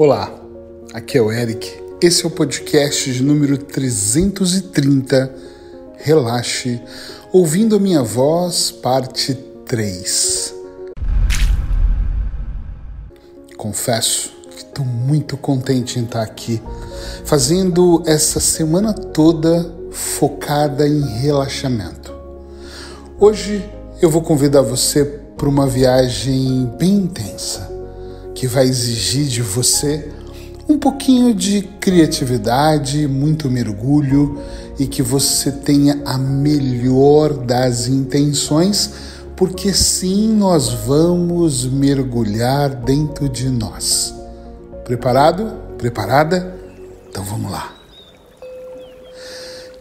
[0.00, 0.32] Olá,
[0.94, 1.68] aqui é o Eric.
[2.00, 5.34] Esse é o podcast de número 330.
[5.96, 6.80] Relaxe,
[7.32, 9.34] ouvindo a minha voz, parte
[9.66, 10.54] 3.
[13.56, 16.62] Confesso que estou muito contente em estar aqui,
[17.24, 22.14] fazendo essa semana toda focada em relaxamento.
[23.18, 23.68] Hoje
[24.00, 27.77] eu vou convidar você para uma viagem bem intensa
[28.38, 30.12] que vai exigir de você
[30.68, 34.40] um pouquinho de criatividade, muito mergulho
[34.78, 38.92] e que você tenha a melhor das intenções,
[39.34, 44.14] porque sim, nós vamos mergulhar dentro de nós.
[44.84, 45.52] Preparado?
[45.76, 46.54] Preparada?
[47.08, 47.74] Então vamos lá.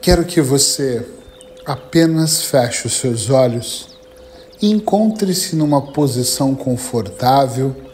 [0.01, 1.05] Quero que você
[1.63, 3.89] apenas feche os seus olhos
[4.59, 7.85] e encontre-se numa posição confortável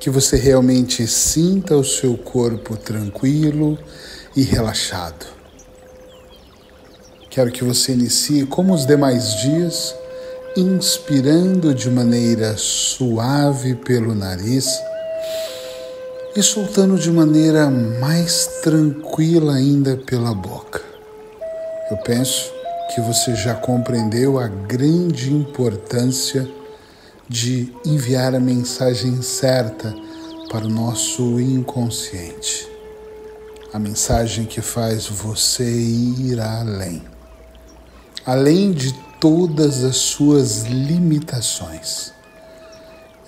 [0.00, 3.78] que você realmente sinta o seu corpo tranquilo
[4.36, 5.26] e relaxado.
[7.30, 9.94] Quero que você inicie como os demais dias,
[10.56, 14.80] inspirando de maneira suave pelo nariz
[16.34, 20.80] e soltando de maneira mais tranquila ainda pela boca.
[21.90, 22.52] Eu penso
[22.94, 26.48] que você já compreendeu a grande importância
[27.28, 29.94] de enviar a mensagem certa
[30.50, 32.66] para o nosso inconsciente.
[33.72, 37.02] A mensagem que faz você ir além.
[38.24, 42.12] Além de todas as suas limitações.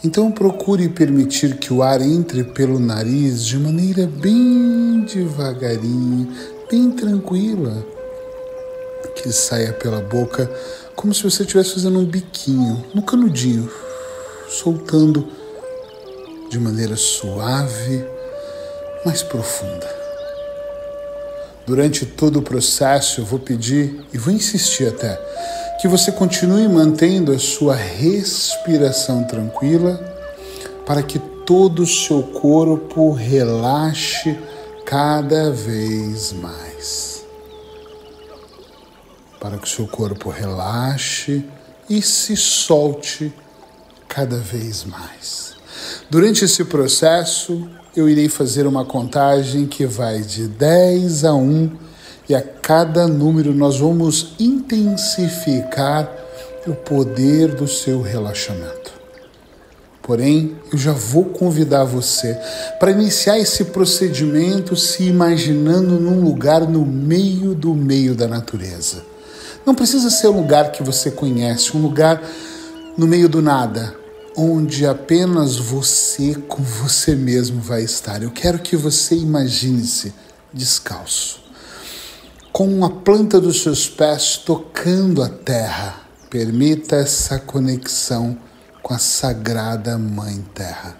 [0.02, 6.32] Então procure permitir que o ar entre pelo nariz de maneira bem devagarinho,
[6.70, 7.84] bem tranquila,
[9.14, 10.50] que saia pela boca
[10.96, 13.70] como se você estivesse fazendo um biquinho no canudinho
[14.50, 15.26] soltando
[16.50, 18.04] de maneira suave,
[19.04, 19.88] mas profunda.
[21.66, 25.14] Durante todo o processo, eu vou pedir e vou insistir até
[25.80, 29.98] que você continue mantendo a sua respiração tranquila
[30.84, 34.36] para que todo o seu corpo relaxe
[34.84, 37.24] cada vez mais.
[39.38, 41.44] Para que o seu corpo relaxe
[41.88, 43.32] e se solte
[44.10, 45.54] cada vez mais.
[46.10, 47.66] Durante esse processo,
[47.96, 51.70] eu irei fazer uma contagem que vai de 10 a 1
[52.28, 56.10] e a cada número nós vamos intensificar
[56.66, 58.90] o poder do seu relaxamento.
[60.02, 62.36] Porém, eu já vou convidar você
[62.80, 69.04] para iniciar esse procedimento se imaginando num lugar no meio do meio da natureza.
[69.64, 72.20] Não precisa ser um lugar que você conhece, um lugar
[72.96, 73.99] no meio do nada,
[74.36, 78.22] onde apenas você com você mesmo vai estar.
[78.22, 80.12] Eu quero que você imagine-se
[80.52, 81.42] descalço,
[82.52, 86.00] com a planta dos seus pés tocando a terra.
[86.28, 88.38] Permita essa conexão
[88.82, 90.96] com a sagrada Mãe Terra.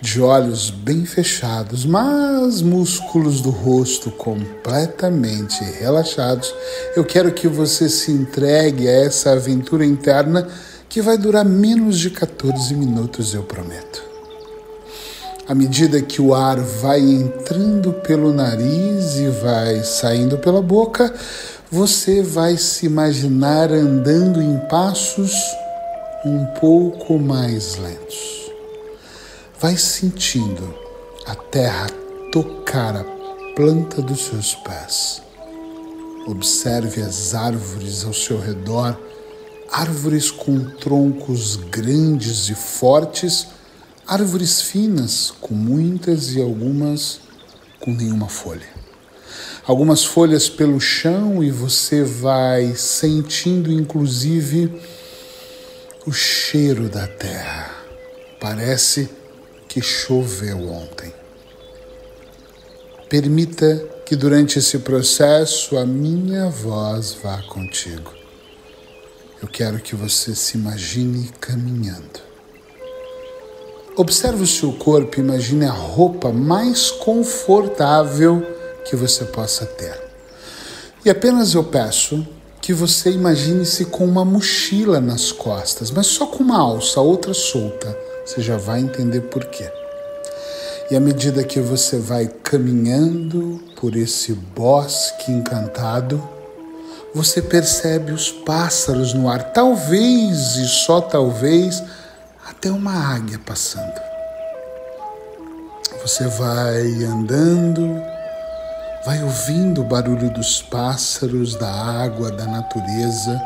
[0.00, 6.54] De olhos bem fechados, mas músculos do rosto completamente relaxados,
[6.94, 10.46] eu quero que você se entregue a essa aventura interna
[10.88, 14.02] que vai durar menos de 14 minutos, eu prometo.
[15.46, 21.14] À medida que o ar vai entrando pelo nariz e vai saindo pela boca,
[21.70, 25.32] você vai se imaginar andando em passos
[26.24, 28.50] um pouco mais lentos.
[29.60, 30.74] Vai sentindo
[31.26, 31.86] a terra
[32.32, 33.04] tocar a
[33.54, 35.22] planta dos seus pés.
[36.26, 38.98] Observe as árvores ao seu redor
[39.70, 43.48] árvores com troncos grandes e fortes,
[44.06, 47.20] árvores finas com muitas e algumas
[47.80, 48.68] com nenhuma folha.
[49.66, 54.80] Algumas folhas pelo chão e você vai sentindo inclusive
[56.06, 57.70] o cheiro da terra.
[58.40, 59.10] Parece
[59.68, 61.12] que choveu ontem.
[63.10, 68.27] Permita que durante esse processo a minha voz vá contigo.
[69.40, 72.20] Eu quero que você se imagine caminhando.
[73.96, 78.44] Observe o seu corpo, imagine a roupa mais confortável
[78.84, 79.96] que você possa ter.
[81.04, 82.26] E apenas eu peço
[82.60, 87.96] que você imagine-se com uma mochila nas costas, mas só com uma alça, outra solta.
[88.26, 89.70] Você já vai entender por quê.
[90.90, 96.20] E à medida que você vai caminhando por esse bosque encantado,
[97.18, 101.82] você percebe os pássaros no ar, talvez e só talvez
[102.48, 104.00] até uma águia passando.
[106.00, 108.00] Você vai andando,
[109.04, 113.42] vai ouvindo o barulho dos pássaros, da água, da natureza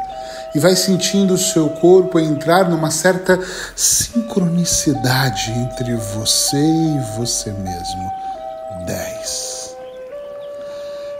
[0.55, 3.41] e vai sentindo o seu corpo entrar numa certa
[3.75, 8.13] sincronicidade entre você e você mesmo.
[8.85, 9.52] 10.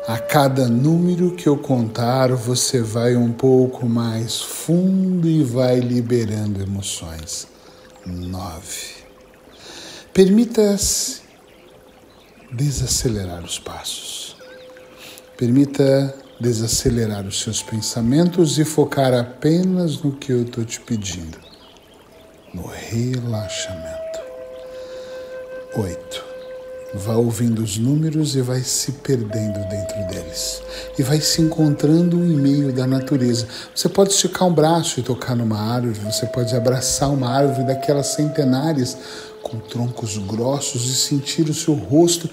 [0.07, 6.61] A cada número que eu contar, você vai um pouco mais fundo e vai liberando
[6.61, 7.47] emoções.
[8.05, 8.67] 9.
[10.13, 11.23] Permita-se
[12.51, 14.37] desacelerar os passos.
[15.37, 21.39] Permita desacelerar os seus pensamentos e focar apenas no que eu estou te pedindo,
[22.53, 24.21] no relaxamento.
[25.77, 26.32] 8.
[26.95, 30.61] Vá ouvindo os números e vai se perdendo dentro deles.
[30.99, 33.47] E vai se encontrando em meio da natureza.
[33.75, 38.09] Você pode esticar um braço e tocar numa árvore, você pode abraçar uma árvore daquelas
[38.09, 38.97] centenárias
[39.43, 42.29] com troncos grossos e sentir o seu rosto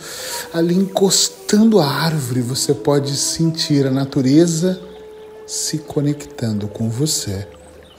[0.54, 2.42] ali encostando a árvore.
[2.42, 4.80] Você pode sentir a natureza
[5.48, 7.48] se conectando com você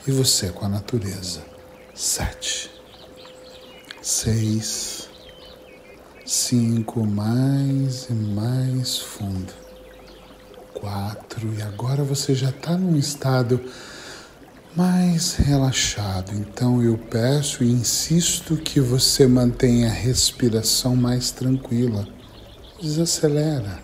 [0.07, 1.41] e você com a natureza.
[1.95, 2.71] Sete,
[4.01, 5.00] seis,
[6.31, 9.53] cinco, mais e mais fundo.
[10.73, 13.61] Quatro, e agora você já está num estado
[14.77, 16.33] mais relaxado.
[16.33, 22.07] Então eu peço e insisto que você mantenha a respiração mais tranquila.
[22.81, 23.81] Desacelera.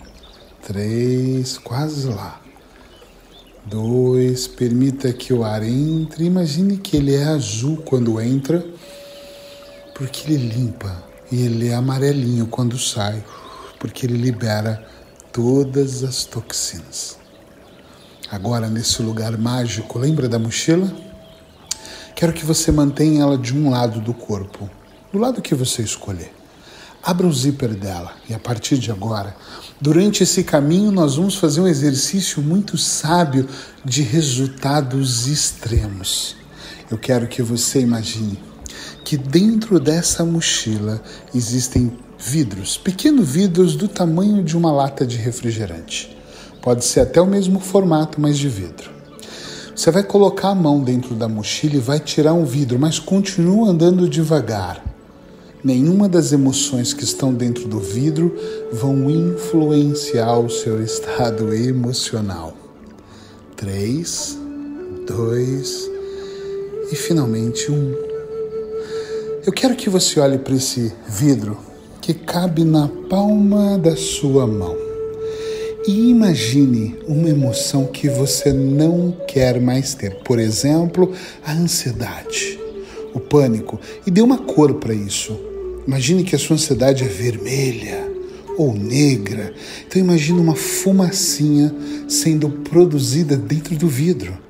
[0.62, 2.40] Três, quase lá.
[3.64, 6.24] Dois, permita que o ar entre.
[6.24, 8.64] Imagine que ele é azul quando entra,
[9.96, 11.15] porque ele limpa.
[11.30, 13.24] E ele é amarelinho quando sai,
[13.78, 14.86] porque ele libera
[15.32, 17.18] todas as toxinas.
[18.30, 20.90] Agora, nesse lugar mágico, lembra da mochila?
[22.14, 24.70] Quero que você mantenha ela de um lado do corpo,
[25.12, 26.32] do lado que você escolher.
[27.02, 29.36] Abra o zíper dela e a partir de agora,
[29.80, 33.48] durante esse caminho, nós vamos fazer um exercício muito sábio
[33.84, 36.34] de resultados extremos.
[36.90, 38.42] Eu quero que você imagine
[39.06, 41.00] que dentro dessa mochila
[41.32, 46.18] existem vidros, pequenos vidros do tamanho de uma lata de refrigerante.
[46.60, 48.90] Pode ser até o mesmo formato, mas de vidro.
[49.76, 53.68] Você vai colocar a mão dentro da mochila e vai tirar um vidro, mas continua
[53.68, 54.84] andando devagar.
[55.62, 58.36] Nenhuma das emoções que estão dentro do vidro
[58.72, 62.56] vão influenciar o seu estado emocional.
[63.54, 64.36] Três,
[65.06, 65.88] dois
[66.90, 68.05] e finalmente um.
[69.46, 71.56] Eu quero que você olhe para esse vidro
[72.02, 74.76] que cabe na palma da sua mão.
[75.86, 80.16] E imagine uma emoção que você não quer mais ter.
[80.24, 81.12] Por exemplo,
[81.44, 82.58] a ansiedade,
[83.14, 83.80] o pânico.
[84.04, 85.38] E dê uma cor para isso.
[85.86, 88.04] Imagine que a sua ansiedade é vermelha
[88.58, 89.54] ou negra.
[89.86, 91.72] Então imagine uma fumacinha
[92.08, 94.45] sendo produzida dentro do vidro.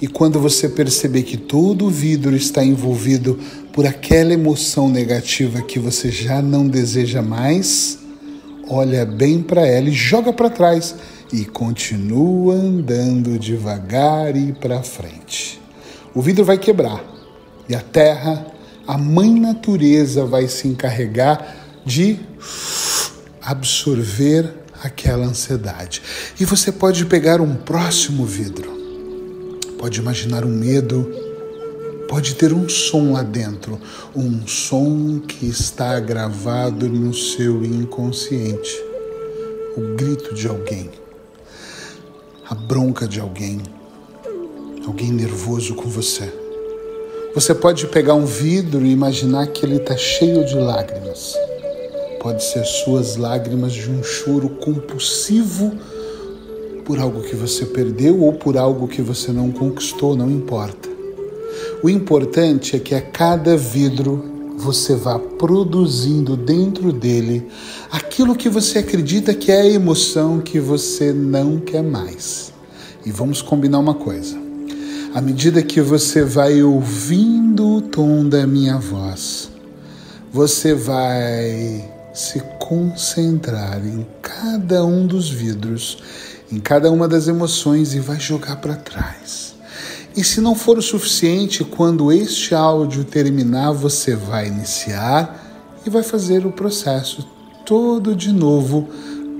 [0.00, 3.38] E quando você perceber que todo o vidro está envolvido
[3.72, 7.98] por aquela emoção negativa que você já não deseja mais,
[8.68, 10.94] olha bem para ela e joga para trás
[11.30, 15.60] e continua andando devagar e para frente.
[16.14, 17.04] O vidro vai quebrar
[17.68, 18.46] e a terra,
[18.86, 22.18] a mãe natureza vai se encarregar de
[23.42, 24.50] absorver
[24.82, 26.02] aquela ansiedade.
[26.40, 28.79] E você pode pegar um próximo vidro.
[29.80, 31.10] Pode imaginar um medo
[32.10, 33.80] pode ter um som lá dentro,
[34.16, 38.82] um som que está gravado no seu inconsciente.
[39.76, 40.90] O grito de alguém,
[42.48, 43.62] a bronca de alguém,
[44.84, 46.30] alguém nervoso com você.
[47.32, 51.36] Você pode pegar um vidro e imaginar que ele está cheio de lágrimas.
[52.20, 55.78] Pode ser suas lágrimas de um choro compulsivo
[56.80, 60.88] por algo que você perdeu ou por algo que você não conquistou, não importa.
[61.82, 64.24] O importante é que a cada vidro
[64.56, 67.46] você vá produzindo dentro dele
[67.90, 72.52] aquilo que você acredita que é a emoção que você não quer mais.
[73.04, 74.36] E vamos combinar uma coisa.
[75.14, 79.50] À medida que você vai ouvindo o tom da minha voz,
[80.30, 85.98] você vai se concentrar em cada um dos vidros,
[86.50, 89.54] em cada uma das emoções e vai jogar para trás.
[90.16, 96.02] E se não for o suficiente, quando este áudio terminar, você vai iniciar e vai
[96.02, 97.26] fazer o processo
[97.64, 98.88] todo de novo,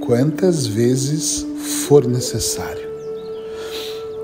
[0.00, 1.44] quantas vezes
[1.86, 2.88] for necessário.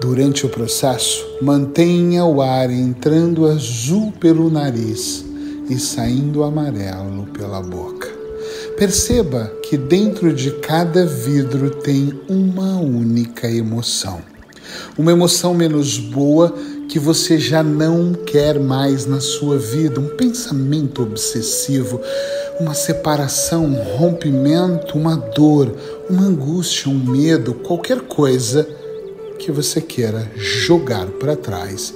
[0.01, 5.25] Durante o processo, mantenha o ar entrando azul pelo nariz
[5.69, 8.16] e saindo amarelo pela boca.
[8.77, 14.21] Perceba que dentro de cada vidro tem uma única emoção.
[14.99, 16.55] Uma emoção menos boa
[16.87, 22.03] que você já não quer mais na sua vida, um pensamento obsessivo,
[22.61, 25.75] uma separação, um rompimento, uma dor,
[26.11, 28.69] uma angústia, um medo, qualquer coisa
[29.39, 31.95] que você queira jogar para trás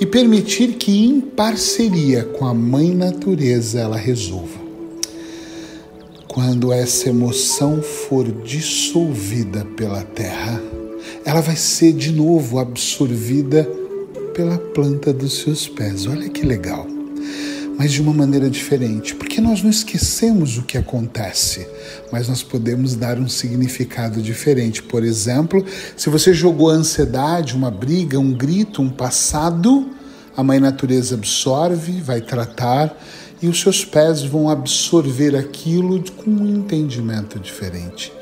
[0.00, 4.59] e permitir que, em parceria com a Mãe Natureza, ela resolva.
[6.42, 10.58] Quando essa emoção for dissolvida pela terra,
[11.22, 13.68] ela vai ser de novo absorvida
[14.32, 16.06] pela planta dos seus pés.
[16.06, 16.86] Olha que legal
[17.76, 21.66] mas de uma maneira diferente, porque nós não esquecemos o que acontece,
[22.12, 24.82] mas nós podemos dar um significado diferente.
[24.82, 25.64] Por exemplo,
[25.96, 29.88] se você jogou ansiedade, uma briga, um grito, um passado,
[30.36, 32.94] a mãe natureza absorve, vai tratar
[33.42, 38.12] e os seus pés vão absorver aquilo com um entendimento diferente.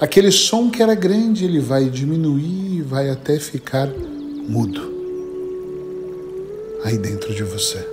[0.00, 3.88] Aquele som que era grande, ele vai diminuir, vai até ficar
[4.48, 4.96] mudo
[6.84, 7.84] aí dentro de você.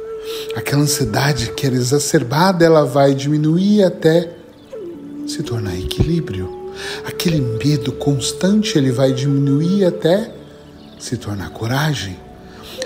[0.56, 4.32] Aquela ansiedade que era exacerbada, ela vai diminuir até
[5.28, 6.50] se tornar equilíbrio.
[7.06, 10.32] Aquele medo constante, ele vai diminuir até
[11.00, 12.18] se tornar coragem.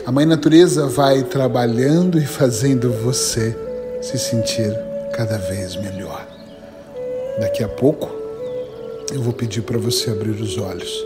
[0.06, 3.56] A mãe natureza vai trabalhando e fazendo você
[4.02, 4.74] se sentir
[5.14, 6.28] cada vez melhor.
[7.40, 8.10] Daqui a pouco
[9.14, 11.06] eu vou pedir para você abrir os olhos.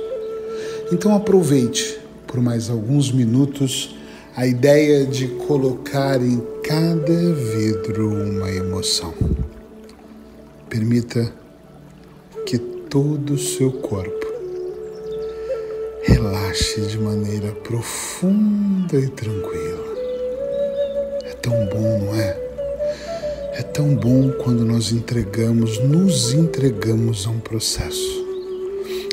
[0.92, 3.96] Então aproveite por mais alguns minutos
[4.36, 9.14] a ideia de colocar em cada vidro uma emoção.
[10.70, 11.32] Permita
[12.46, 14.26] que todo o seu corpo
[16.04, 19.94] relaxe de maneira profunda e tranquila.
[21.26, 22.43] É tão bom, não é?
[23.56, 28.26] É tão bom quando nós entregamos, nos entregamos a um processo.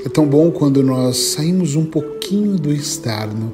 [0.03, 3.53] É tão bom quando nós saímos um pouquinho do externo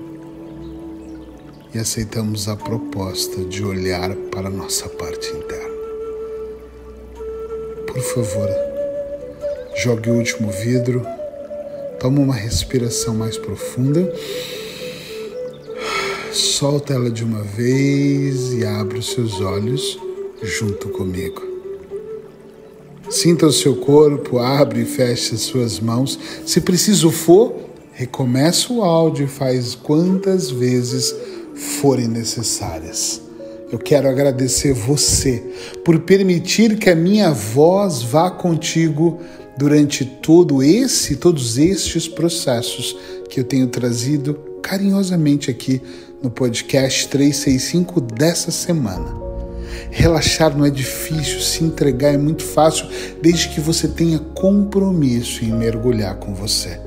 [1.75, 5.75] e aceitamos a proposta de olhar para a nossa parte interna.
[7.89, 8.49] Por favor,
[9.83, 11.05] jogue o último vidro,
[11.99, 14.09] toma uma respiração mais profunda,
[16.33, 20.06] solta ela de uma vez e abre os seus olhos
[20.43, 21.43] junto comigo.
[23.09, 26.19] Sinta o seu corpo, abre e feche as suas mãos.
[26.45, 27.55] Se preciso for,
[27.93, 31.15] recomeça o áudio e faz quantas vezes
[31.81, 33.23] forem necessárias.
[33.71, 35.43] Eu quero agradecer você
[35.85, 39.21] por permitir que a minha voz vá contigo
[39.57, 42.97] durante todo esse, todos estes processos
[43.29, 45.81] que eu tenho trazido carinhosamente aqui
[46.23, 49.26] no podcast 365 dessa semana.
[49.91, 52.87] Relaxar não é difícil, se entregar é muito fácil,
[53.23, 56.81] desde que você tenha compromisso em mergulhar com você.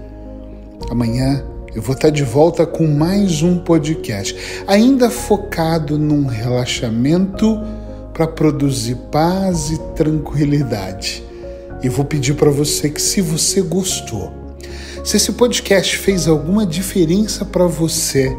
[0.90, 1.44] Amanhã
[1.76, 4.36] eu vou estar de volta com mais um podcast,
[4.68, 7.60] ainda focado num relaxamento
[8.14, 11.24] para produzir paz e tranquilidade.
[11.82, 14.34] E vou pedir para você que, se você gostou,
[15.04, 18.36] se esse podcast fez alguma diferença para você,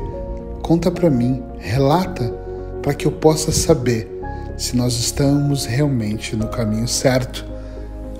[0.61, 2.35] conta para mim, relata
[2.83, 4.20] para que eu possa saber
[4.61, 7.47] se nós estamos realmente no caminho certo.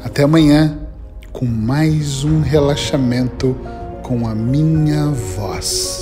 [0.02, 0.78] Até amanhã
[1.30, 3.54] com mais um relaxamento
[4.02, 6.00] com a minha voz.